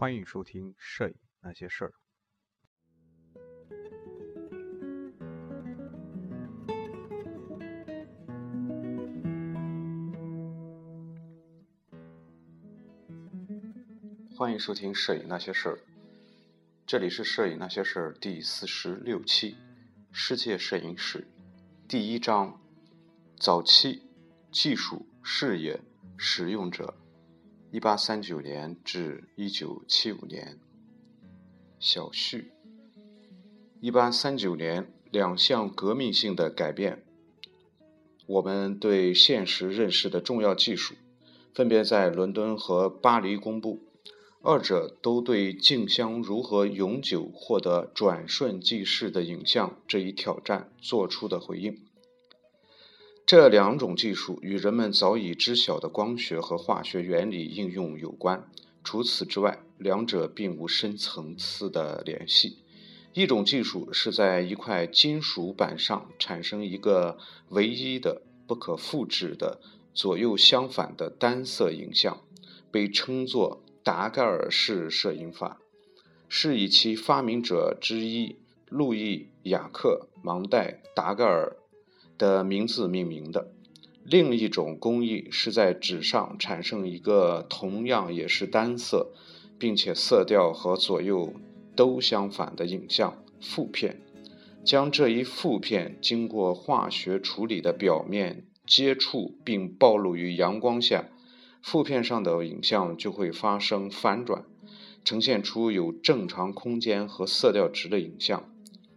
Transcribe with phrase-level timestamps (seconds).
[0.00, 1.92] 欢迎收听《摄影那些事儿》。
[14.36, 15.74] 欢迎收听《摄影那些事儿》，
[16.86, 19.56] 这里是《摄影那些事儿》第四十六期，
[20.12, 21.26] 世界摄影史
[21.88, 22.60] 第一章：
[23.36, 24.04] 早期
[24.52, 25.80] 技术、视野、
[26.16, 26.94] 使用者。
[27.70, 30.58] 一八三九年至一九七五年。
[31.78, 32.50] 小序：
[33.80, 37.04] 一八三九年，两项革命性的改变，
[38.26, 40.94] 我们对现实认识的重要技术，
[41.52, 43.80] 分别在伦敦和巴黎公布。
[44.40, 51.82] 二者都对镜像如何永久获得转瞬即逝的影像这一挑战做出的回应。
[53.28, 58.48] 这两种技术与人们早已知晓的光学和化学原理应用有关。
[58.82, 62.60] 除此之外，两者并无深层次的联系。
[63.12, 67.18] 一种技术是在一块金属板上产生一个
[67.50, 69.60] 唯一的、不可复制的
[69.92, 72.22] 左右相反的单色影像，
[72.70, 75.60] 被称作达盖尔式摄影法，
[76.30, 78.36] 是以其发明者之一
[78.70, 81.58] 路易·雅克·芒代·达盖尔。
[82.18, 83.52] 的名字命名的。
[84.04, 89.12] 另一种工艺是在纸上产生一个同样也是单色，
[89.58, 91.34] 并且色调和左右
[91.76, 94.00] 都相反的影像负片，
[94.64, 101.10] 将这一负片经过化学处理的表面接触并暴露于阳光下，
[101.62, 104.42] 负片上的影像就会发生反转，
[105.04, 108.50] 呈现出有正常空间和色调值的影像。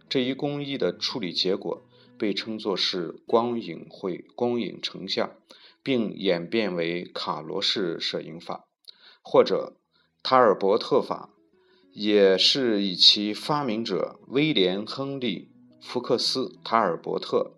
[0.08, 1.82] 这一工艺的处理结果。
[2.22, 5.32] 被称作是光影会光影成像，
[5.82, 8.68] 并演变为卡罗式摄影法，
[9.24, 9.76] 或者
[10.22, 11.30] 塔尔伯特法，
[11.92, 15.50] 也是以其发明者威廉·亨利·
[15.84, 17.56] 福克斯·塔尔伯特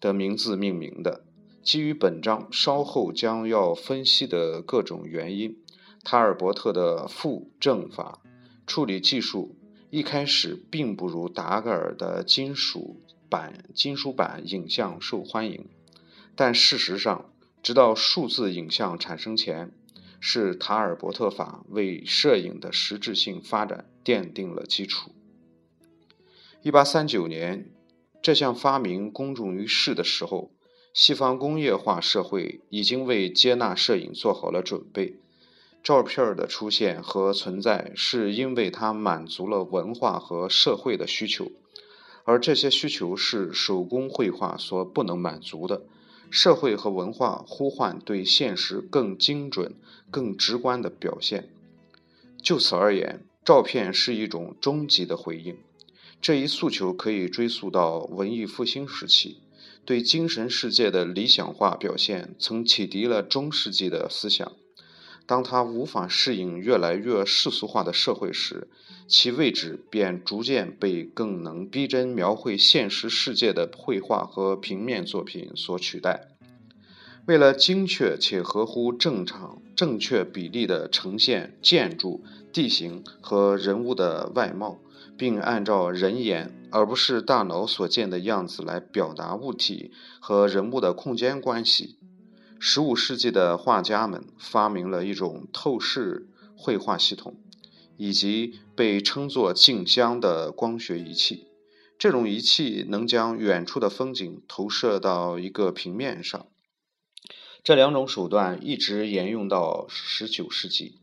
[0.00, 1.24] 的名字命名的。
[1.62, 5.62] 基于本章稍后将要分析的各种原因，
[6.02, 8.20] 塔尔伯特的负正法
[8.66, 9.56] 处理技术
[9.90, 13.00] 一开始并不如达盖尔的金属。
[13.34, 15.66] 板金属板影像受欢迎，
[16.36, 17.32] 但事实上，
[17.64, 19.72] 直到数字影像产生前，
[20.20, 25.10] 是塔尔伯特法为摄影的实质性发展奠定了基础。
[26.62, 27.72] 一八三九年，
[28.22, 30.52] 这项发明公众于世的时候，
[30.92, 35.16] 西方工业化社会已经为接纳摄影做好了准备。
[35.82, 41.50] 照片的出现和存在，是因为它满足了文化和社会的需求。
[42.24, 45.82] 而这些需求是手工绘画所不能满足的。
[46.30, 49.74] 社会和文化呼唤对现实更精准、
[50.10, 51.48] 更直观的表现。
[52.42, 55.56] 就此而言，照片是一种终极的回应。
[56.20, 59.38] 这一诉求可以追溯到文艺复兴时期，
[59.84, 64.50] 对精神世界的理想化表现曾启迪了中世纪的思想。
[65.26, 68.68] 当他无法适应越来越世俗化的社会时，
[69.06, 76.28] 其位置便逐渐被更能逼真描绘现实世界的绘画和平面作品所取代。
[77.26, 84.78] 为了精确且合乎正常、正确比例地呈现建筑、地形和人物的外貌，
[85.16, 89.90] 并按照人眼而不是大脑所见的样子来表达物体
[90.20, 91.96] 和人物的空间关系。
[92.66, 97.38] 十五世纪的画家们发明了一种透视绘画系统，
[97.98, 101.48] 以及被称作镜箱的光学仪器。
[101.98, 106.46] 这种仪器能将远处的风景投射到一个平面上。
[107.62, 110.94] 这两种手段一直沿用到十九世纪。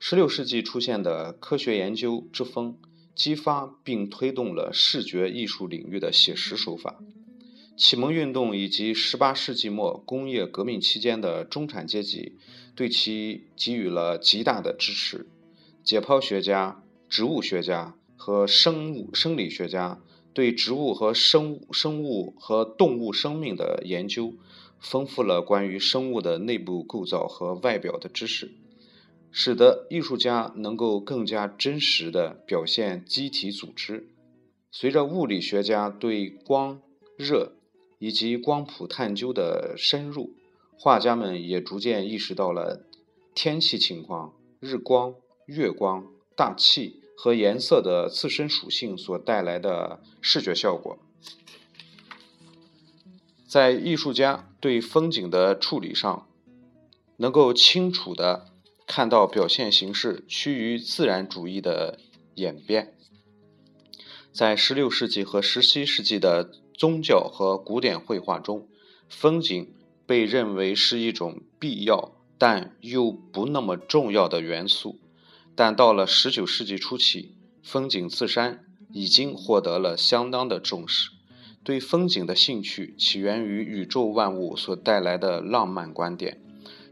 [0.00, 2.76] 十六世纪出现的科学研究之风，
[3.14, 6.98] 激发并推动了视觉艺术领域的写实手法。
[7.80, 12.36] 启蒙运动以及18世纪末工业革命期间的中产阶级
[12.76, 15.26] 对其给予了极大的支持。
[15.82, 19.98] 解剖学家、植物学家和生物生理学家
[20.34, 24.34] 对植物和生物、生物和动物生命的研究，
[24.78, 28.52] 丰富了关于生物的内部构造和外表的知识，
[29.30, 34.10] 使得艺术家能够更加真实地表现机体组织。
[34.70, 36.82] 随着物理学家对光、
[37.16, 37.54] 热，
[38.00, 40.34] 以及光谱探究的深入，
[40.72, 42.86] 画家们也逐渐意识到了
[43.34, 45.14] 天气情况、日光、
[45.44, 50.98] 月光、大气和颜色的自身属性所带来的视觉效果。
[53.46, 56.26] 在艺术家对风景的处理上，
[57.18, 58.46] 能够清楚地
[58.86, 61.98] 看到表现形式趋于自然主义的
[62.36, 62.94] 演变。
[64.32, 66.50] 在16世纪和17世纪的
[66.80, 68.66] 宗教和古典绘画中，
[69.06, 69.74] 风景
[70.06, 74.98] 被认为是一种必要但又不那么重要的元素。
[75.54, 81.10] 但到了19世纪初期，风景自山已经获得了相当的重视。
[81.62, 86.40] 对风景的兴趣起源于宇宙万物所带来的浪漫观点。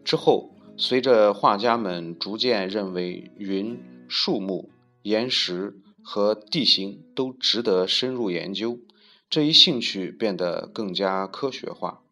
[0.04, 4.68] 之后，随着画家们逐渐认为云、树木、
[5.00, 8.78] 岩石，和地形都值得深入研究，
[9.30, 12.02] 这一兴趣变得更加科学化。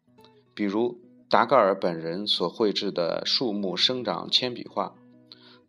[0.54, 4.94] 比如达盖尔本人所绘制的树木生长铅笔画。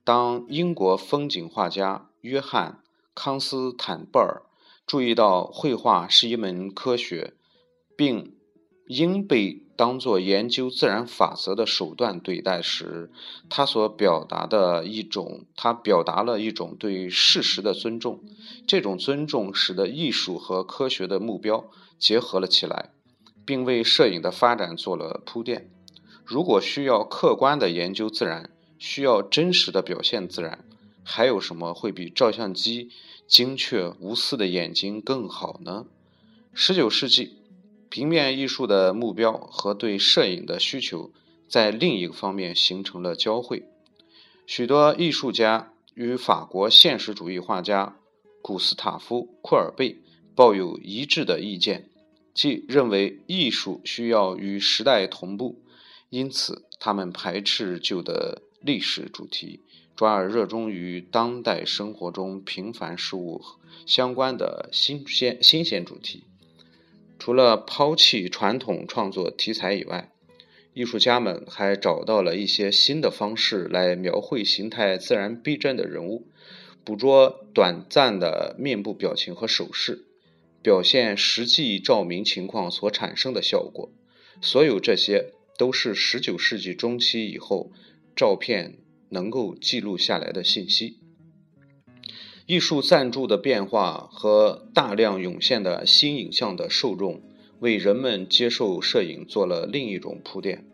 [0.04, 2.80] 当英国风景画家约翰·
[3.14, 4.44] 康斯坦布尔
[4.86, 7.34] 注意到绘画是一门科学，
[7.98, 8.37] 并
[8.88, 13.12] 应被当作研究自然法则的手段对待时，
[13.50, 18.20] 他所表达的一种，他表达了一种对事实的尊重。
[18.66, 21.70] 这种尊重使得艺术和科学的目标
[22.00, 22.92] 结合了起来，
[23.46, 25.70] 并为摄影的发展做了铺垫。
[26.26, 28.50] 如果需要客观的研究自然，
[28.80, 30.66] 需要真实的表现自然，
[31.04, 32.90] 还有什么会比照相机
[33.28, 35.86] 精确无私的眼睛更好呢？
[36.54, 37.37] 十九世纪。
[37.90, 41.12] 平面艺术的目标和对摄影的需求
[41.48, 43.64] 在另一个方面形成了交汇。
[44.46, 47.98] 许多艺术家与法国现实主义画家
[48.42, 49.98] 古斯塔夫·库尔贝
[50.36, 51.90] 抱有一致的意见，
[52.34, 55.62] 即认为艺术需要与时代同步，
[56.10, 59.62] 因此他们排斥旧的历史主题，
[59.96, 63.42] 转而热衷于当代生活中平凡事物
[63.86, 66.24] 相关的新鲜新鲜主题。
[67.20, 70.12] 除了抛弃传统创作题材以外，
[70.74, 76.28] 艺术家们还找到了一些新的方式来描绘形态自然逼真的人物，
[76.84, 80.06] 捕捉短暂的面部表情和手势，
[80.62, 83.92] 表现实际照明情况所产生的效果。
[84.40, 87.72] 所有这些都是19世纪中期以后
[88.16, 88.78] 照片
[89.10, 91.00] 能够记录下来的信息。
[92.48, 97.22] 艺术赞助的变化和大量涌现的新影像的受众，
[97.60, 100.66] 为人们接受摄影做了另一种铺垫。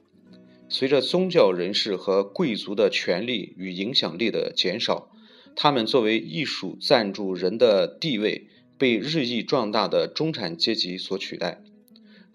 [0.70, 5.10] 随着宗教人士和贵族的权力与影响力的减少，
[5.56, 8.46] 他们作为艺术赞助人的地位
[8.78, 11.64] 被日益壮大的中产阶级所取代。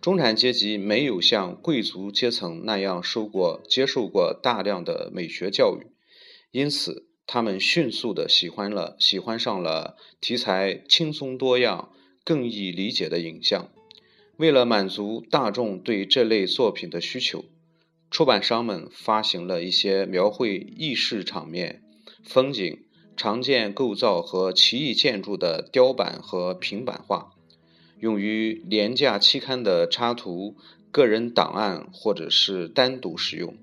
[0.01, 5.87] 中产阶级没有像贵族阶层那样受过、接受过大量的美学教育，
[6.51, 7.08] 因此。
[7.31, 11.93] 他们迅速的喜欢了，喜欢上了题材轻松多样、
[12.25, 13.69] 更易理解的影像。
[14.39, 17.45] 为了满足大众对这类作品的需求，
[18.11, 21.83] 出版商们发行了一些描绘意式场面、
[22.25, 22.85] 风景、
[23.15, 27.33] 常见构造和奇异建筑的雕版和平板画，
[28.01, 30.57] 用于廉价期刊的插图、
[30.91, 33.55] 个人档案或者是单独使用。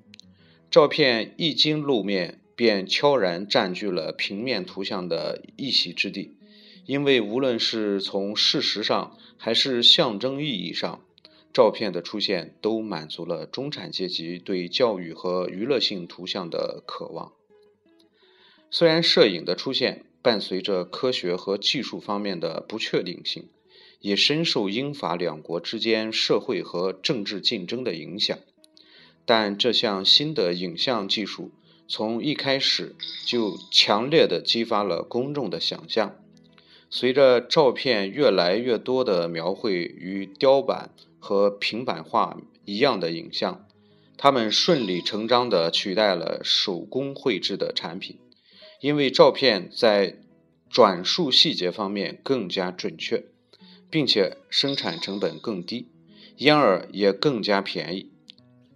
[0.70, 2.42] 照片一经露面。
[2.56, 6.38] 便悄然占据了平面图像的一席之地，
[6.86, 11.04] 因为无论是从事实上还是象征意义上，
[11.52, 17.34] 照片的出现都满足了中产阶级对教育和娱乐性图像的渴望。
[18.72, 23.50] 虽然摄影的出现伴随着科学和技术方面的不确定性，
[24.00, 28.38] 也深受英法两国之间社会和政治竞争的影响，
[29.26, 31.52] 但这项新的影像技术。
[31.88, 36.16] 从一开始就强烈的激发了公众的想象。
[36.90, 43.68] 随着照片越来越多的描绘与雕版和平板画一样的影像，
[44.18, 48.18] 它们顺理成章地取代了手工绘制的产品，
[48.80, 50.20] 因为照片在
[50.70, 53.26] 转述细节方面更加准确，
[53.90, 55.88] 并且生产成本更低，
[56.38, 58.12] 因而也更加便宜。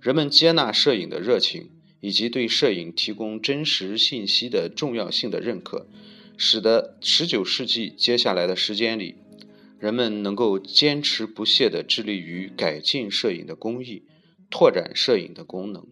[0.01, 1.69] 人们接纳摄影的热情。
[2.01, 5.87] 以及对摄影提供真实信息的重要性的认可，
[6.37, 9.15] 使得19世纪接下来的时间里，
[9.79, 14.03] 人们能够坚持不懈地致力于改进摄影的工艺，
[14.49, 15.87] 拓展摄影的功能。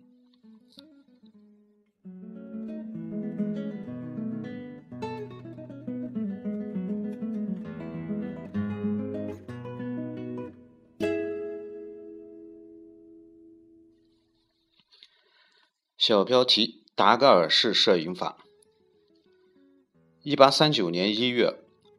[16.07, 18.37] 小标题：达盖尔式摄影法。
[20.23, 21.55] 一八三九年一月，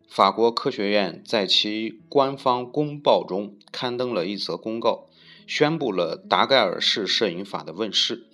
[0.08, 5.10] 法国科学院在其官方公报中刊登了一则公告，
[5.46, 8.26] 宣布了达盖尔式摄影法的问世。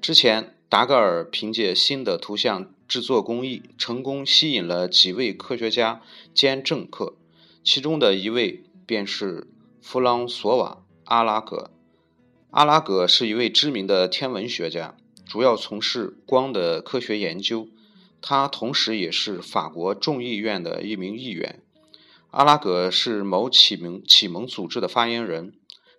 [0.00, 6.00] 之前，达盖尔凭借新的图像制作工艺，成功吸引了几位科学家
[6.32, 7.18] 兼政客，
[7.62, 9.46] 其中的一位便是
[9.82, 11.70] 弗朗索瓦·阿拉格。
[12.48, 14.96] 阿拉格是一位知名的天文学家，
[15.28, 17.68] 主要从事光的科学研究。
[18.20, 21.62] 他同时也是法国众议院的一名议员。
[22.30, 25.52] 阿拉格是某启蒙启蒙组织的发言人。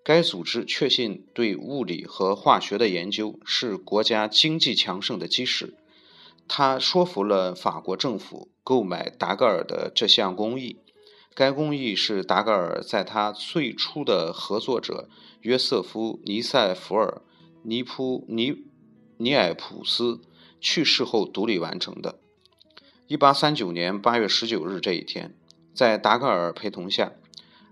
[0.04, 5.76] 该组织确信，对物理和化学的研究是国家经济强盛的基石。
[6.48, 10.78] 他说服了法国政府购买达盖尔的这项工艺。
[11.36, 15.08] 该工艺是达盖尔在他最初的合作者
[15.42, 17.22] 约瑟夫·尼塞弗尔·
[17.64, 18.64] 尼普尼
[19.22, 20.22] 尼埃普斯
[20.62, 22.20] 去世后独立完成的。
[23.08, 25.36] 一八三九年八月十九日这一天，
[25.74, 27.12] 在达盖尔陪同下。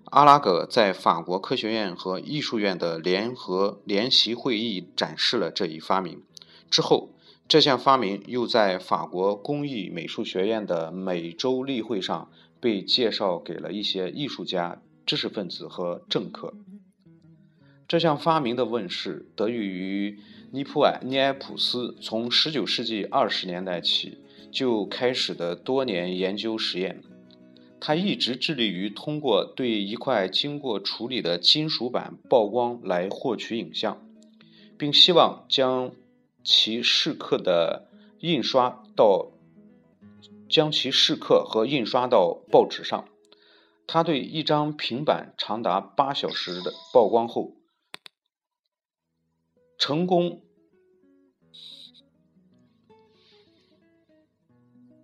[0.06, 6.22] 阿拉格在法国科学院和艺术院的联合联席会议展示了这一发明。
[6.70, 7.13] 之后，
[7.48, 16.54] 这项发明又在法国工艺美术学院的每周例会上被介绍给了一些艺术家、知识分子和政客。
[17.88, 27.04] 这项发明的问世得益于尼普尔尼埃普斯从19世纪20年代起就开始的多年研究实验。
[27.82, 34.01] 他一直致力于通过对一块经过处理的金属板曝光来获取影像，
[34.77, 35.92] 并希望将
[36.44, 37.89] 其蚀刻的
[38.22, 39.27] 印刷到
[40.50, 43.06] 将其蚀刻和印刷到报纸上。
[43.86, 47.51] 他对一张平板长达八小时的曝光后，
[49.77, 50.41] 成功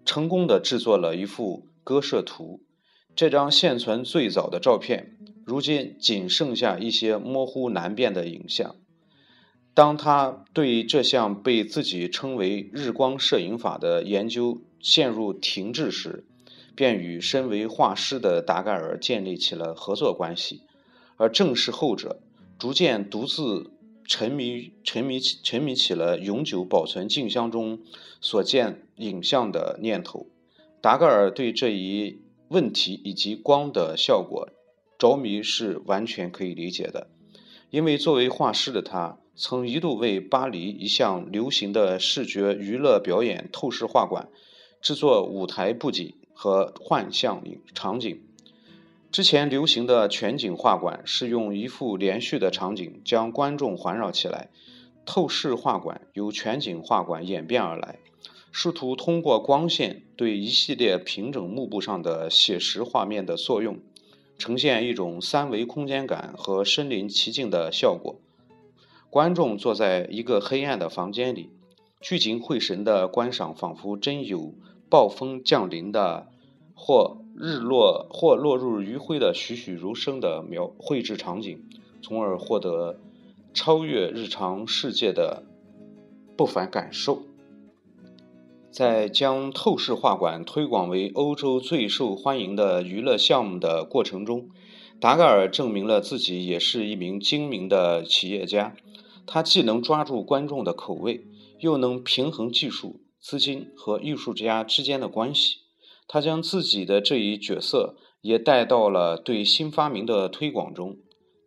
[0.05, 1.67] 成功的制作了一幅。
[1.85, 2.61] 割舍图，
[3.13, 8.77] 这张现存最早的照片，如今仅剩下一些模糊难辨的影像。
[9.73, 16.25] 当他对这项被自己称为“日光摄影法”的研究陷入停滞时，
[16.73, 20.61] 便与身为画师的达盖尔建立起了合作关系，
[21.17, 22.21] 而正是后者
[22.57, 23.72] 逐渐独自
[24.05, 27.79] 沉迷沉迷沉迷起了永久保存镜像中
[28.21, 30.27] 所见影像的念头。
[30.81, 34.49] 达盖尔对这一问题以及光的效果
[34.97, 37.09] 着迷是完全可以理解的，
[37.69, 44.29] 因为作为画师的他，曾一度为巴黎一项流行的视觉娱乐表演透视画馆
[44.81, 47.43] 制作舞台布景和幻象
[47.73, 48.21] 场景。
[49.13, 54.49] 之前流行的全景画馆是用一幅连续的场景将观众环绕起来，
[55.05, 57.99] 透视画馆由全景画馆演变而来。
[58.51, 63.77] 试图通过光线对一系列平整幕布上的写实画面的作用，
[64.39, 68.19] 呈现一种三维空间感和身临其境的效果。
[69.11, 71.51] 观众坐在一个黑暗的房间里，
[72.01, 74.55] 聚精会神地观赏，仿佛真有
[74.89, 76.29] 暴风降临的，
[76.73, 81.63] 或日落或落入余晖的栩栩如生的描绘制场景，
[82.01, 82.99] 从而获得
[83.53, 85.43] 超越日常世界的
[86.35, 87.23] 不凡感受。
[88.71, 94.49] 在将透视画馆推广为欧洲最受欢迎的娱乐项目的过程中，
[94.99, 98.75] 达盖尔证明了自己也是一名精明的企业家。
[99.27, 101.25] 他既能抓住观众的口味，
[101.59, 105.59] 又能平衡技术、资金和艺术家之间的关系。
[106.07, 110.97] 他将自己的这一角色也带到了对新发明的推广中。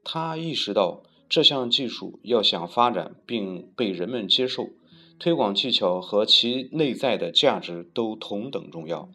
[0.03, 4.71] 他意识到，这项技术要想发展并被人们接受。
[5.19, 9.09] 推广技巧和其内在的价值都同等重要。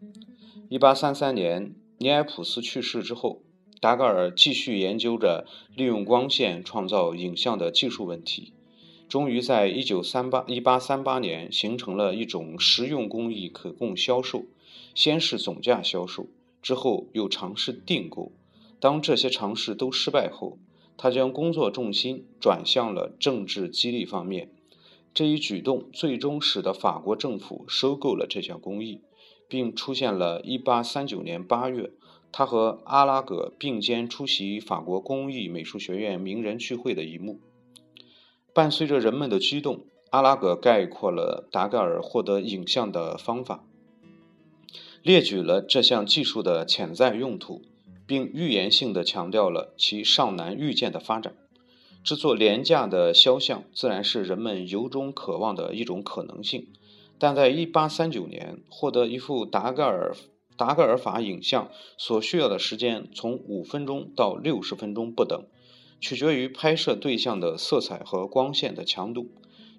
[0.68, 3.44] 一八三三年，尼埃普斯去世之后，
[3.80, 5.46] 达盖尔继续研究着
[5.76, 8.54] 利用光线创造影像的技术问题，
[9.08, 14.46] 终于在一九三八一八三八年形成了一种实用工艺可供销售。
[14.94, 16.28] 先是总价销售，
[16.62, 18.32] 之后又尝试订购。
[18.80, 20.58] 当这些尝试都失败后，
[20.98, 24.52] 他将工作重心转向了政治激励方面。
[25.14, 29.02] 这一举动最终使得法国政府收购了这项工艺，
[29.48, 31.92] 并出现了1839年8月，
[32.32, 37.40] 他和阿拉格并肩出席法国工艺美术学院名人聚会的一幕。
[38.54, 43.66] 伴随着人们的激动，阿拉格概括了达盖尔获得影像的方法，
[45.04, 47.64] 列举了这项技术的潜在用途，
[48.06, 51.36] 并预言性的强调了其尚难预见的发展。
[52.04, 56.68] 制作廉价的肖像，自然是人们由衷渴望的一种可能性。
[57.18, 60.16] 但在1839年获得一幅达盖尔
[60.58, 65.46] 达盖尔法影像所需要的时间，从五分钟到六十分钟不等，
[66.00, 69.30] 取决于拍摄对象的色彩和光线的强度。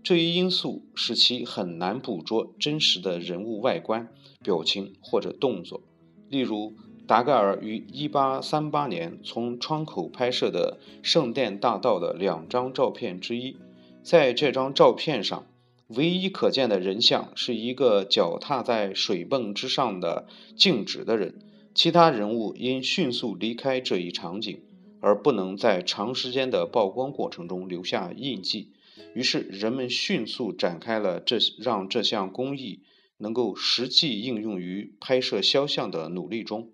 [0.03, 4.09] 这一因素使其很难捕捉真实的人物外观、
[4.43, 5.81] 表情或者动作。
[6.29, 6.75] 例如，
[7.07, 13.57] 达盖尔于1838年从窗口拍摄的圣殿大道的两张照片之一，
[14.03, 15.47] 在这张照片上，
[15.89, 21.39] 唯一可见的人像是一个脚踏在水泵之上的静止的人，
[21.75, 24.61] 其他人物因迅速离开这一场景
[25.01, 28.73] 而不能在长时间的曝光过程中留下印记。
[29.15, 32.83] 于是，人们迅速展开了这让这项工艺
[33.19, 36.71] 能够实际应用于拍摄肖像的努力中。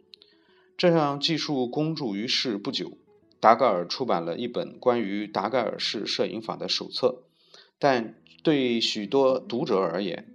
[0.76, 2.96] 这项技术公诸于世不久，
[3.40, 7.24] 达盖尔出版了一本关于达盖尔式摄影法的手册。
[7.78, 10.32] 但对许多读者而言，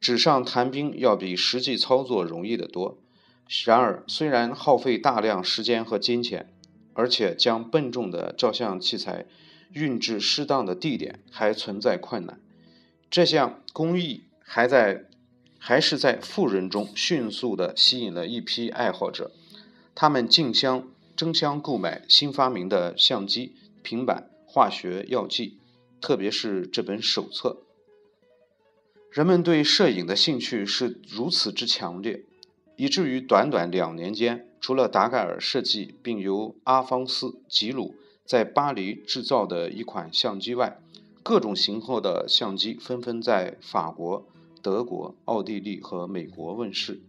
[0.00, 2.98] 纸上谈兵要比实际操作容易得多。
[3.64, 6.54] 然而，虽然耗费大量时间和金钱，
[6.92, 9.26] 而且将笨重的照相器材
[9.72, 12.40] 运至适当的地点还存在困难，
[13.10, 15.06] 这项工艺还在
[15.58, 19.30] 还是在富人中迅速地吸引了一批爱好者。
[19.94, 25.58] 他们竞相争相购买新发明的相机、平板、化学药剂，
[26.00, 27.62] 特别是这本手册。
[29.10, 32.24] 人们对摄影的兴趣是如此之强烈，
[32.76, 40.80] 以至于短短两年间，除了达盖尔设计并由阿方斯·吉鲁在巴黎制造的一款相机外，
[41.22, 44.26] 各种型号的相机纷纷在法国、
[44.62, 47.02] 德国、奥地利和美国问世。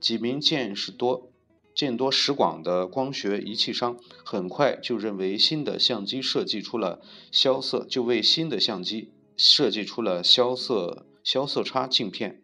[0.00, 1.30] 几名见识多。
[1.72, 7.00] 见多识广的光学仪器商很快就认为新的相机设计出了
[7.30, 12.42] 消色，就为新的相机设计出了消色消色差镜片，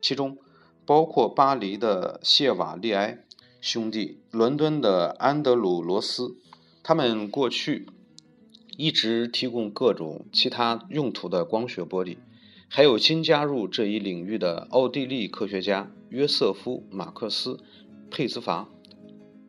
[0.00, 0.38] 其中
[0.86, 3.18] 包括巴黎的谢瓦利埃
[3.60, 6.36] 兄弟、伦敦的安德鲁罗斯，
[6.82, 7.86] 他们过去
[8.76, 12.16] 一直提供各种其他用途的光学玻璃，
[12.68, 17.60] 还有新加入这一领域的奥地利科学家约瑟夫马克思。
[18.10, 18.68] 佩兹法，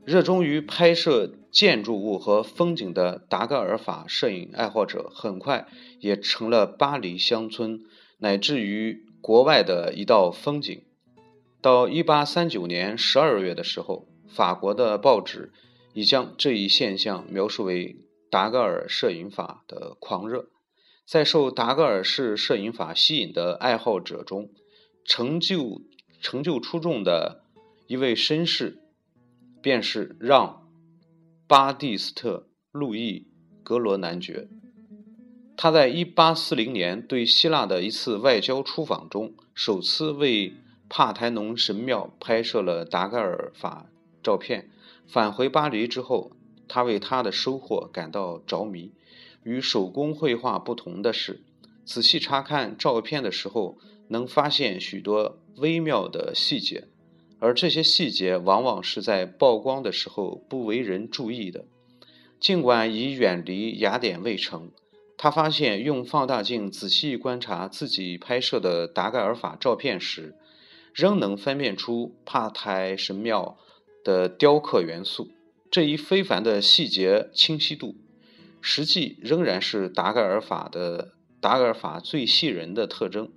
[0.06, 5.68] 热衷于拍摄建筑物和风景的达盖尔法摄影爱好者，很快
[6.00, 7.82] 也成了巴黎乡村
[8.20, 10.82] 乃至于国外的一道风景。
[11.62, 15.52] 到1839年12月的时候，法国的报纸
[15.94, 17.98] 已将这一现象描述为
[18.30, 20.50] 达盖尔摄影法的狂热。
[21.06, 24.50] 在受达盖尔式摄影法吸引的爱好者中，
[25.06, 25.82] 成就
[26.22, 27.42] 成就出众的。
[27.86, 28.80] 一位绅士，
[29.62, 30.48] 便是让·
[31.48, 33.28] 巴蒂斯特·路易·
[33.64, 34.48] 格罗男爵。
[35.58, 40.54] 他在1840年对希腊的一次外交出访中，首次为
[40.90, 43.90] 帕台农神庙拍摄了达盖尔法
[44.24, 44.70] 照片。
[45.08, 46.32] 返回巴黎之后，
[46.68, 48.92] 他为他的收获感到着迷。
[49.44, 51.44] 与手工绘画不同的是，
[51.84, 56.88] 仔细查看照片的时候，能发现许多微妙的细节。
[57.40, 61.66] 而这些细节往往是在曝光的时候不为人注意的。
[62.40, 64.72] 尽管已远离雅典卫城，
[65.18, 70.36] 他发现用放大镜仔细观察自己拍摄的达盖尔法照片时，
[70.94, 73.58] 仍能分辨出帕台神庙
[74.04, 75.30] 的雕刻元素。
[75.72, 77.96] 这一非凡的细节清晰度，
[78.62, 83.32] 实际仍然是达盖尔法的达盖尔法最吸引人的特征。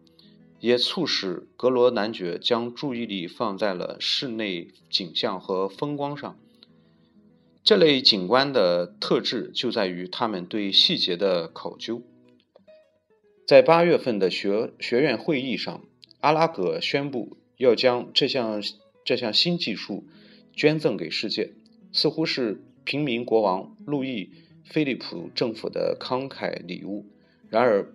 [0.58, 6.38] 也促使格罗男爵将注意力放在了室内景象和风光上。
[7.62, 12.02] 这类景观的特质就在于他们对细节的考究。
[13.46, 15.82] 在八月份的学学院会议上，
[16.20, 18.62] 阿拉格宣布要将这项
[19.04, 20.04] 这项新技术
[20.56, 21.52] 捐赠给世界，
[21.92, 24.24] 似乎是平民国王路易·
[24.64, 27.06] 菲利普政府的慷慨礼物。
[27.50, 27.92] 然而，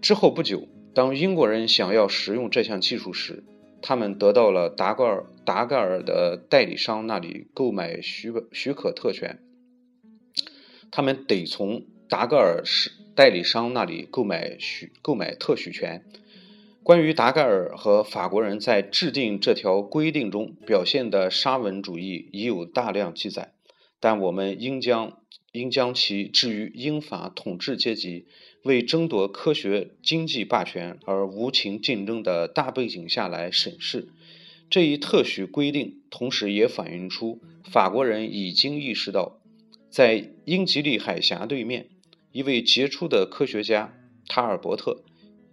[0.00, 0.68] 之后不久。
[0.94, 3.42] 当英国人想要使用这项技术时，
[3.80, 9.38] 他们得到了达盖尔达盖尔的代理商那里购买许许可特权。
[10.90, 16.04] 他们得从达盖尔是代理商那里购买许购买特许权。
[16.82, 23.52] 关于达盖尔和法国人在制定这条规定中表现的沙文主义已有大量记载，
[24.00, 25.20] 但我们应将
[25.52, 28.26] 应将其置于英法统治阶级。
[28.64, 34.10] 为争夺科学经济霸权而无情竞争的大背景下来审视
[34.70, 39.40] 这一特许规定，同时也反映出法国人已经意识到，
[39.90, 41.88] 在英吉利海峡对面，
[42.30, 43.92] 一位杰出的科学家
[44.28, 45.02] 塔尔伯特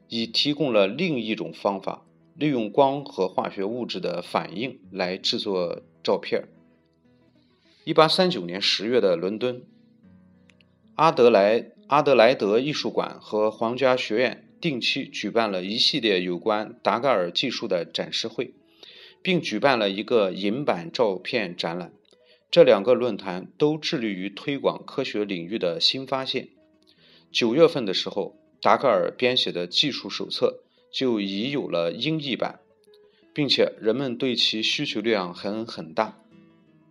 [0.10, 6.50] 已提供了另一种方法，利用光和化学物质的反应来制作照片。
[7.86, 9.63] 一八三九年十月的伦敦，
[10.95, 11.72] 阿德莱。
[11.89, 18.54] 阿德莱德艺术馆和皇家学院定期举办了一系列有关达盖尔技术的展示会，
[19.24, 21.91] 并举办了一个银版照片展览。
[22.52, 26.50] 这两个论坛都致力于推广科学领域的新发现。
[27.32, 30.60] 九月份的时候，达盖尔编写的技术手册
[30.91, 32.60] 就已有了英译版，
[33.34, 36.17] 并且人们对其需求量很很大。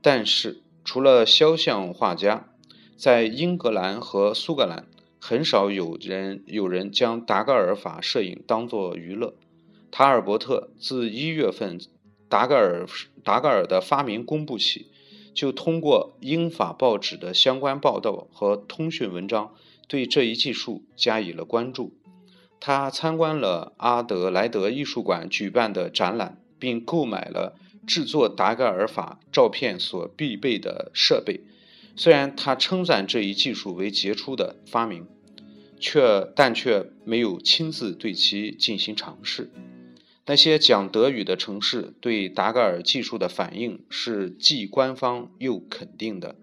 [0.00, 2.48] 但是，除了肖像画家，
[2.96, 4.86] 在英格兰和苏格兰，
[5.20, 9.34] 很少有人有人将达盖尔法摄影当作娱乐。
[9.90, 11.80] 塔尔伯特自一月份
[12.28, 12.86] 达盖尔
[13.22, 14.86] 达盖尔的发明公布起。
[15.34, 19.54] 就通过英法报纸的相关报道和通讯文章，
[19.88, 21.92] 对这一技术加以了关注。
[22.60, 31.40] 他参观了阿德莱德艺术馆举办的展览，并购买了制作达盖尔法照片所必备的设备。
[31.96, 35.06] 虽然他称赞这一技术为杰出的发明，
[35.80, 39.50] 却但却没有亲自对其进行尝试。
[40.26, 46.36] 那些讲德语的城市对达盖尔技术的反应是既官方又肯定的，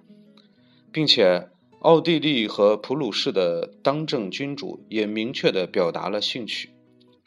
[0.91, 1.49] 并且
[1.85, 6.71] 奥地利和普鲁士的当政君主也明确地表达了兴趣。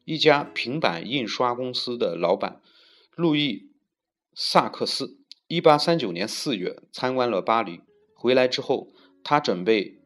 [0.05, 2.61] 一家平板印刷公司的老板
[3.15, 3.53] 路易·
[4.35, 7.83] 萨克斯，1839年4月参观了巴黎，
[8.17, 8.89] 回来之后，
[9.23, 10.01] 他准备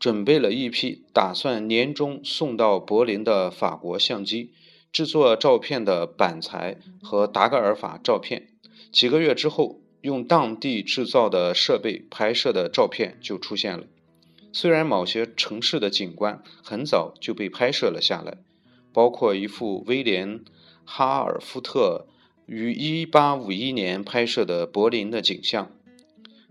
[0.00, 4.50] 准备了一批打算年终送到柏林的法国相机。
[4.90, 8.48] 制作照片的板材和达盖尔法照片，
[8.90, 13.84] 几个月之后，用当地制造的设备拍摄的照片就出现了。
[14.52, 18.36] 虽然某些城市的景观很早就被拍摄了下来，
[18.92, 20.40] 包括一幅威廉·
[20.84, 22.06] 哈尔夫特
[22.44, 25.72] 于1851年拍摄的柏林的景象。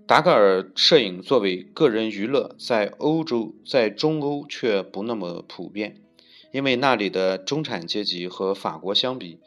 [0.07, 6.01] 达盖尔摄影作为个人娱乐，在欧洲，在中欧却不那么普遍。
[6.51, 9.39] 因为那里的中产阶级和法国相比，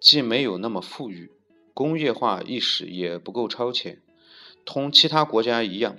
[0.00, 1.30] 既没有那么富裕，
[1.74, 4.00] 工业化意识也不够超前。
[4.64, 5.96] 同其他国家一样，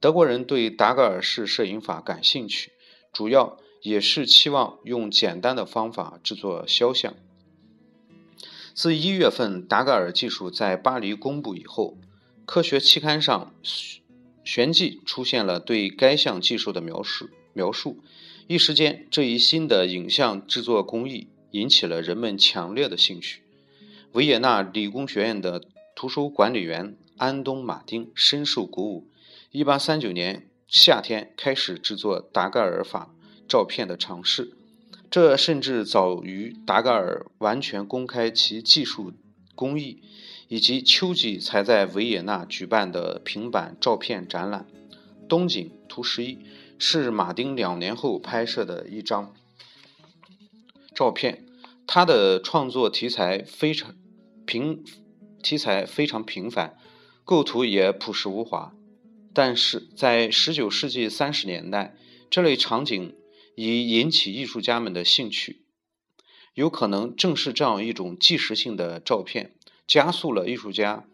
[0.00, 2.72] 德国人对达盖尔式摄影法感兴趣，
[3.12, 7.14] 主要也是期望用简单的方法制作肖像。
[8.74, 11.96] 自一月份达盖尔技术在巴黎公布以后，
[12.46, 13.54] 科学期刊上
[14.42, 17.98] 旋即出现了对该项技术的描述描述。
[18.46, 23.42] 一时间，这一新的影像制作工艺引起了人们强烈的兴趣。
[24.12, 25.62] 维也纳理工学院的
[25.94, 29.08] 图书管理员安东·马丁深受鼓舞。
[29.52, 33.14] 1839年夏天开始制作达盖尔法
[33.48, 34.56] 照片的尝试，
[35.10, 39.12] 这甚至早于达盖尔完全公开其技术
[39.54, 40.02] 工艺，
[40.48, 44.66] 以及秋季才在维也纳举办的平板照片展览。
[45.28, 46.38] 东景图十一。
[46.82, 49.34] 是马丁两年后拍摄的一张
[50.94, 51.44] 照片。
[51.86, 53.94] 他的创作题材非常
[54.50, 54.82] 平，
[55.44, 56.76] 题材非常平凡，
[57.24, 58.74] 构图也朴实无华。
[59.32, 61.94] 但是在19世纪30年代，
[62.28, 63.14] 这类场景
[63.54, 65.62] 已引起艺术家们的兴趣。
[66.54, 69.52] 有可能正是这样一种纪实性的照片，
[69.86, 71.06] 加速了艺术家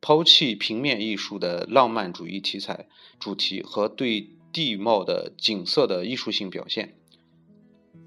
[0.00, 2.88] 抛弃平面艺术的浪漫主义题材
[3.18, 4.30] 主题和对。
[4.52, 6.96] 地貌的景色的艺术性表现。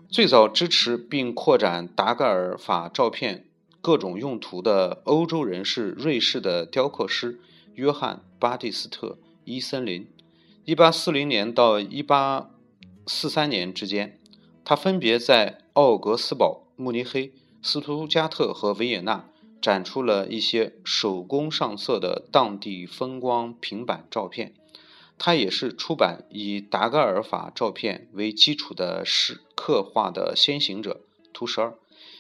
[0.10, 3.46] 最早支持并扩展达盖尔法照片
[3.84, 7.42] 各种用途的欧洲人是瑞士的雕刻师
[7.74, 9.08] 约翰·巴蒂斯特·
[9.44, 10.08] 伊森林。
[10.66, 14.22] 1840年到1843年之间，
[14.64, 19.30] 他分别在奥格斯堡、慕尼黑、斯图加特和维也纳
[19.62, 24.54] 展出了一些手工上色的当地风光平板照片。
[25.18, 31.02] 他也是出版以达盖尔法照片为基础的诗刻画的先行者。
[31.34, 31.74] 图十二，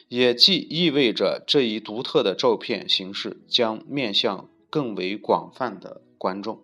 [0.08, 6.62] 也即意味着这一独特的照片形式将面向更为广泛的观众。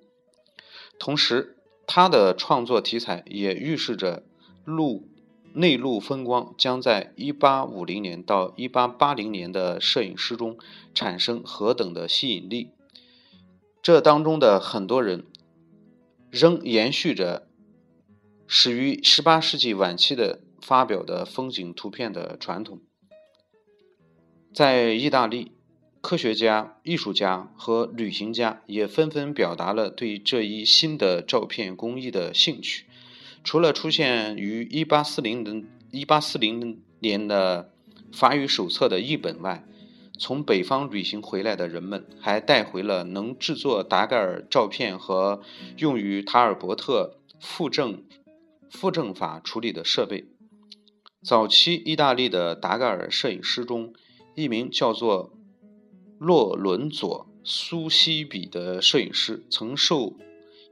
[1.00, 4.24] 同时，他的创作题材也预示着
[4.66, 5.08] 陆
[5.54, 10.58] 内陆风光将在1850年到1880年的摄影师中
[10.94, 12.72] 产生何等的吸引力。
[13.82, 15.26] 这当中的很多人。
[16.32, 17.48] 仍延续着
[18.46, 22.82] 始于18世纪晚期的发表的风景图片的传统。
[24.60, 25.54] 在意大利，
[26.02, 32.84] 科学家、艺术家和旅行家也纷纷表达了对这一新的照片工艺的兴趣。
[33.42, 37.72] 除了出现于1840 1840年的
[38.12, 39.64] 法语手册的译本外，
[40.18, 45.42] 从北方旅行回来的人们还带回了能制作达盖尔照片和
[45.78, 48.04] 用于塔尔伯特复正
[48.70, 50.26] 复正法处理的设备。
[51.24, 53.94] 早期意大利的达盖尔摄影师中，
[54.40, 55.34] 一名叫做
[56.18, 60.16] 洛伦佐·苏西比的摄影师，曾受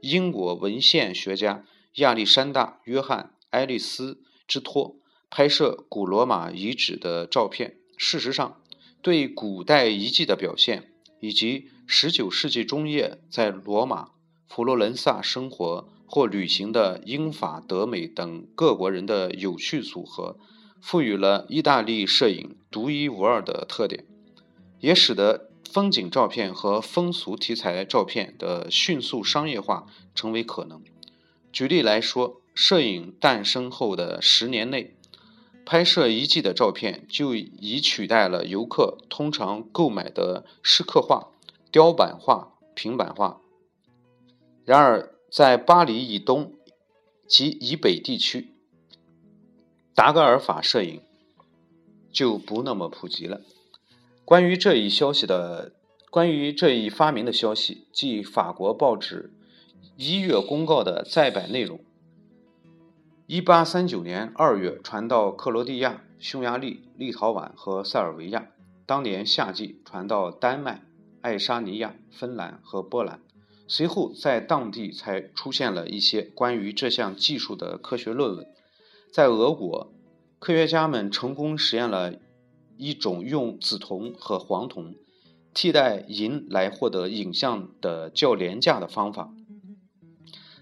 [0.00, 4.96] 英国文献学家亚历山大·约翰·爱丽丝之托，
[5.28, 7.76] 拍摄古罗马遗址的照片。
[7.98, 8.62] 事实上，
[9.02, 14.12] 对古代遗迹的表现，以及19世纪中叶在罗马、
[14.46, 20.38] 佛罗伦萨生活或旅行的英法德美等各国人的有趣组合，
[20.80, 24.04] 赋予了意大利摄影独一无二的特点，
[24.80, 30.82] 也使得风景照片和风俗题材照片的迅速商业化成为可能。
[31.52, 34.94] 举例来说，摄影诞生后的十年内。
[35.70, 41.28] 拍摄遗迹的照片就已取代了游客通常购买的石刻画、
[41.70, 43.42] 雕版画、平板画。
[44.64, 46.54] 然而，在巴黎以东
[47.26, 48.54] 及以北地区，
[49.98, 51.00] 达格尔法摄影
[52.12, 53.40] 就不那么普及了。
[54.24, 55.72] 关于这一消息的，
[56.08, 59.32] 关于这一发明的消息，即法国报纸
[59.96, 61.80] 一月公告的再版内容。
[63.26, 68.50] 一八三九年二月传到克罗地亚、匈牙利、立陶宛和塞尔维亚。
[68.86, 70.84] 当年夏季传到丹麦、
[71.22, 73.20] 爱沙尼亚、芬兰和波兰。
[73.66, 78.46] 随后在当地才出现了一些关于这项技术的科学论文。
[79.10, 79.90] 在俄国，
[80.38, 82.14] 科学家们成功实验了
[82.76, 84.94] 一种用紫铜和黄铜
[85.54, 89.32] 替代银来获得影像的较廉价的方法。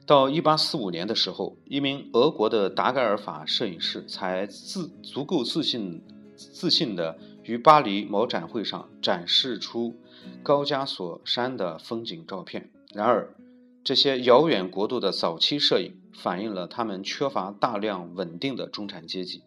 [0.07, 6.03] 到一八四五年的时候，一名俄国的达盖尔法摄影师才自足够自信、
[6.37, 9.97] 自信地于巴黎某展会上展示出
[10.45, 12.71] 高加索山的风景照片。
[12.95, 13.35] 然而，
[13.83, 19.42] 这些遥远国度的早期摄影反映了他们缺乏大量稳定的中产阶级。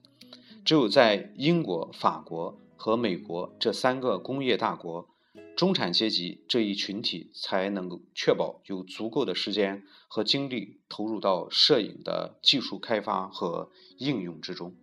[0.63, 5.10] 只有在英国、法国和美国这三个工业大国。
[5.60, 14.73] 中产阶级这一群体才能够确保有足够的时间和精力投入到摄影的技术开发和应用之中。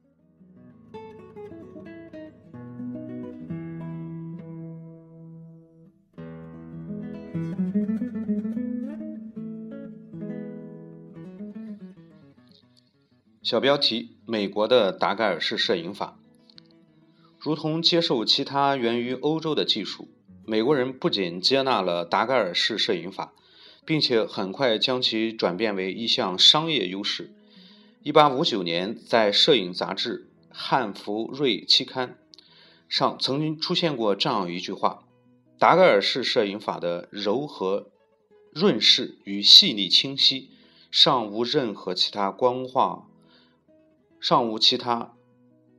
[13.46, 16.18] 小标题：美国的达盖尔式摄影法，
[17.38, 20.08] 如同接受其他源于欧洲的技术。
[20.44, 23.32] 美国人不仅接纳了达盖尔式摄影法，
[23.84, 27.32] 并且很快将其转变为一项商业优势。
[28.02, 32.18] 1859年，在摄影杂志《汉弗瑞》期刊
[32.88, 35.04] 上曾经出现过这样一句话
[35.56, 37.92] ：“达盖尔式摄影法的柔和、
[38.52, 40.50] 润饰与细腻清晰，
[40.90, 43.06] 尚无任何其他光化，
[44.28, 45.14] 尚无其他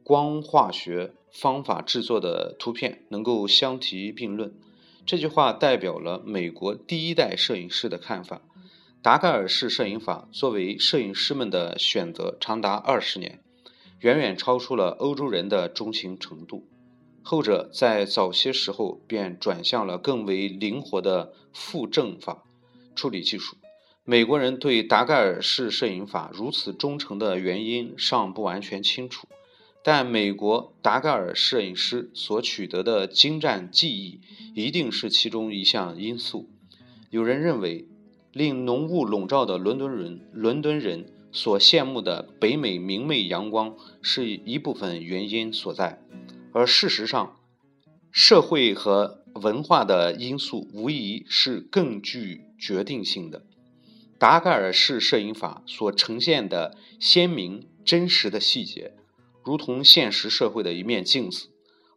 [0.06, 4.56] 光化学。”方法制作的图片能够相提并论。
[5.06, 8.42] 这句话代表了美国第一代摄影师的看法。
[9.02, 13.44] 达盖尔式摄影法作为摄影师们的选择长达二十年，
[14.00, 16.66] 远远超出了欧洲人的钟情程度。
[17.22, 22.46] 后者在早些时候便转向了更为灵活的负正法
[22.96, 23.58] 处理技术。
[24.10, 29.28] 美国人对达盖尔式摄影法如此忠诚的原因尚不完全清楚。
[29.84, 34.22] 但美国达盖尔摄影师所取得的精湛技艺，
[34.56, 36.48] 一定是其中一项因素。
[37.10, 37.86] 有人认为，
[38.32, 46.02] 令浓雾笼罩的伦敦人，伦敦人所羡慕的北美明媚阳光，是一部分原因所在。
[46.54, 47.36] 而事实上，
[48.10, 53.44] 社会和文化的因素无疑是更具决定性的。
[54.20, 58.94] 达盖尔式摄影法所呈现的鲜明真实的细节。
[59.44, 61.50] 如同现实社会的一面镜子，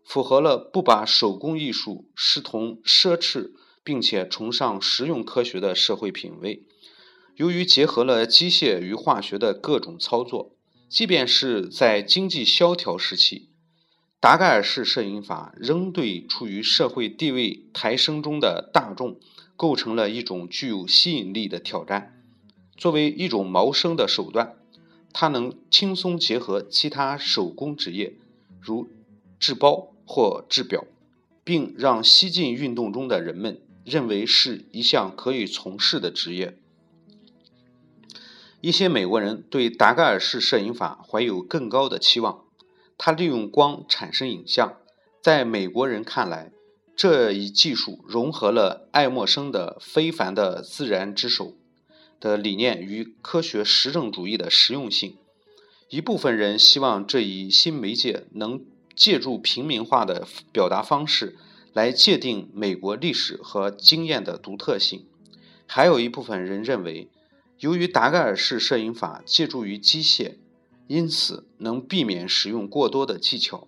[0.05, 3.53] 符合了不把手工艺术视同奢侈，
[3.83, 6.65] 并且崇尚实用科学的社会品味。
[7.37, 10.55] 由于结合了机械与化学的各种操作，
[10.89, 13.49] 即便是在经济萧条时期，
[14.21, 19.19] 达盖尔式摄影法仍对处于社会地位抬升中的大众
[19.61, 22.19] 构成了一种具有吸引力的挑战。
[22.79, 24.57] 作为一种谋生的手段。
[25.13, 28.15] 它能轻松结合其他手工职业，
[28.59, 28.89] 如
[29.39, 30.85] 制包或制表，
[31.45, 36.57] 并让西进运动中的人们认为是一项可以从事的职业。
[38.63, 42.45] 一些美国人对达盖尔式摄影法怀有更高的期望。
[42.97, 44.77] 它利用光产生影像，
[45.21, 46.51] 在美国人看来，
[47.03, 51.55] 这一技术融合了爱默生的非凡的自然之手。
[52.21, 55.17] 的理念与科学实证主义的实用性，
[55.89, 58.63] 一部分人希望这一新媒介能
[58.95, 61.39] 借助平民化的表达方式
[61.73, 65.07] 来界定美国历史和经验的独特性；
[65.67, 67.09] 还有一部分人认为，
[67.61, 70.35] 由于达盖尔式摄影法借助于机械，
[70.87, 73.67] 因此能避免使用过多的技巧，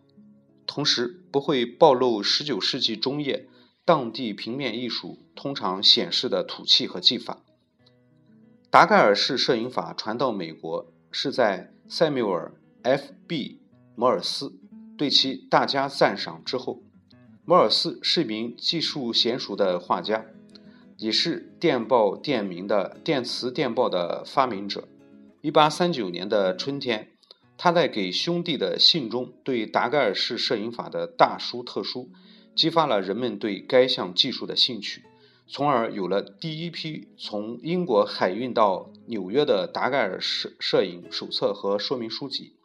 [0.67, 3.49] 同时不会暴露19世纪中叶
[3.85, 7.39] 当地平面艺术通常显示的土气和技法。
[8.71, 11.69] 达盖尔式摄影法传到美国是在。
[11.89, 13.57] 塞缪尔 ·F·B·
[13.97, 14.55] 摩尔斯
[14.97, 16.81] 对其大加赞赏之后，
[17.45, 20.25] 摩尔斯是一名技术娴熟的画家，
[20.97, 24.89] 也是电报电名的电磁电报的发明者。
[25.43, 27.12] 1839年的春天，
[27.63, 32.11] 他在给兄弟的信中对达盖尔式摄影法的大书特书，
[32.57, 35.05] 激发了人们对该项技术的兴趣。
[35.47, 42.57] 从而有了第一批从英国海运到纽约的达盖尔摄摄影手册和说明书籍。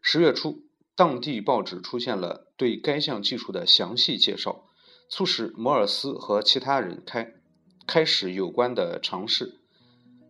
[0.00, 0.62] 十月初，
[0.94, 4.66] 当地报纸出现了对该项技术的详细介绍，
[5.10, 7.34] 促使摩尔斯和其他人开
[7.88, 9.56] 开始有关的尝试。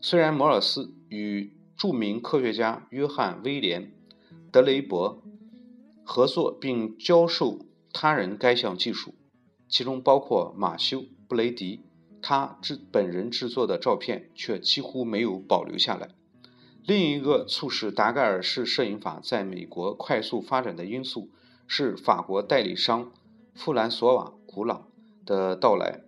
[0.01, 3.83] 虽然摩尔斯与著名科学家约翰·威廉·
[4.51, 5.23] 德雷伯
[6.05, 7.59] 合作并教授
[7.93, 9.15] 他人该项技术，
[9.69, 11.83] 其中包括马修·布雷迪。
[12.21, 16.09] 他制本人制作的照片却几乎没有保留下来。
[16.83, 21.31] 另一个促使达盖尔式摄影法在美国快速发展的因素
[21.69, 23.13] 是法国代理商
[23.55, 24.89] 弗兰索瓦·古朗
[25.25, 26.01] 的到来。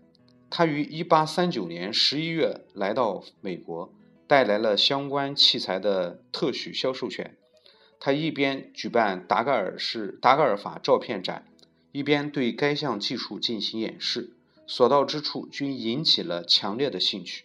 [0.51, 3.93] 他于1839年11月来到美国，
[4.27, 7.37] 带来了相关器材的特许销售权。
[8.01, 11.47] 他一边举办达盖尔式达盖尔法照片展，
[11.93, 14.31] 一边对该项技术进行演示。
[14.67, 17.45] 所到之处均引起了强烈的兴趣。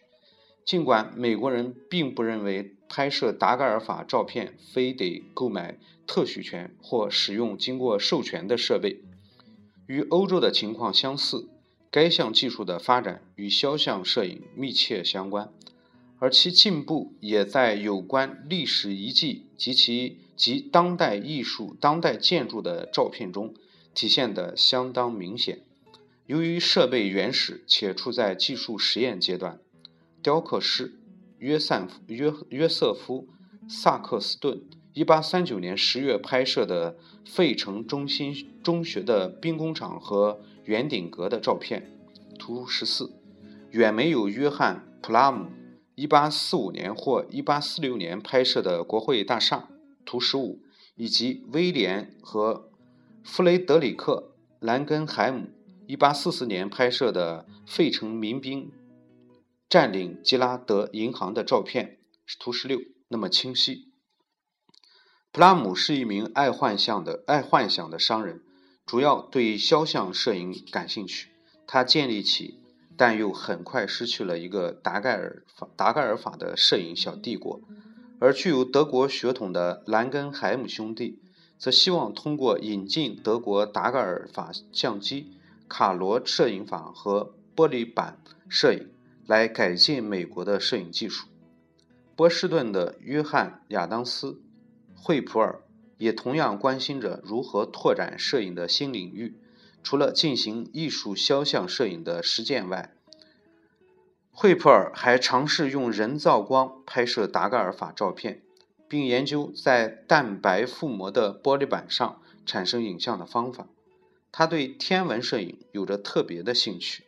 [0.64, 9.02] 尽管美国人并不认为拍摄达盖尔法照片非得购买特许权或使用经过授权的设备，
[9.88, 11.50] 与欧洲的情况相似，
[11.90, 15.52] 该项技术的发展与肖像摄影密切相关，
[16.20, 23.54] 而其进步也在有关历史遗迹及其及当代艺术、当代建筑的照片中
[23.94, 25.62] 体现得相当明显。
[26.26, 29.60] 由于设备原始且处在技术实验阶段，
[30.22, 31.00] 雕刻师
[31.38, 33.28] 约瑟夫约约瑟夫
[33.68, 34.64] 萨克斯顿
[34.96, 41.92] 1839年10月拍摄的费城中心中学的兵工厂和圆顶阁的照片
[42.40, 43.12] （图 14），
[43.70, 45.50] 远没有约翰普拉姆
[45.98, 49.68] 1845年或1846年拍摄的国会大厦
[50.06, 50.60] （图 15），
[50.96, 52.70] 以及威廉和
[53.24, 55.48] 弗雷德里克兰根海姆。
[55.88, 58.72] 一八四四年拍摄的费城民兵
[59.70, 62.00] 占领吉拉德银行的照片，
[62.40, 63.92] 图十六，那么清晰。
[65.32, 68.42] 普拉姆是一名爱幻想的爱幻想的商人，
[68.84, 71.30] 主要对肖像摄影感兴趣。
[71.68, 72.60] 他建立起，
[72.98, 75.44] 但又很快失去了一个达盖尔
[75.76, 77.62] 达盖尔法的摄影小帝国。
[78.20, 81.20] 而具有德国血统的兰根海姆兄弟，
[81.58, 85.32] 则希望通过引进德国达盖尔法相机。
[85.68, 88.90] 卡罗摄影法和玻璃板摄影
[89.26, 91.28] 来改进美国的摄影技术。
[92.16, 94.28] 波士顿的约翰·亚当斯·
[94.96, 95.64] 惠普尔
[95.98, 99.38] 也同样关心着如何拓展摄影的新领域。
[99.82, 102.95] 除了进行艺术肖像摄影的实践外，
[104.38, 108.42] 惠普尔还尝试用人造光拍摄达盖尔法照片，
[108.86, 113.70] 并研究在蛋白覆膜的玻璃板上产生影像的方法。
[114.34, 117.06] 他对天文摄影有着特别的兴趣。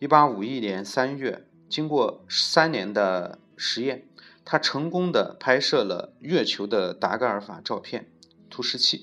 [0.00, 4.08] 1851年3月，经过三年的实验，
[4.44, 8.10] 他成功的拍摄了月球的达盖尔法照片。
[8.50, 9.02] 图17。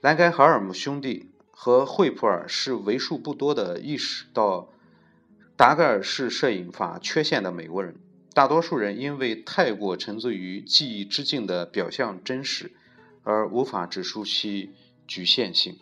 [0.00, 4.70] 兰盖海尔姆兄弟和惠普尔是为数不多的意识到
[5.56, 7.94] 达盖尔是摄影法缺陷的美国人。
[8.32, 12.72] 大多数人因为太过沉醉于记忆之境的表象真实，
[13.22, 14.72] 而无法指出其
[15.06, 15.78] 局限性。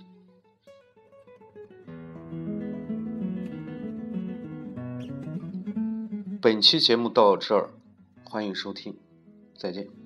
[6.42, 7.70] 本期节目到这儿，
[8.24, 8.94] 欢迎收听，
[9.56, 10.01] 再见。